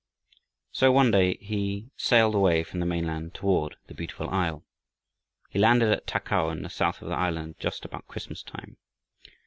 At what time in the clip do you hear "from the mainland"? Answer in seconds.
2.63-3.35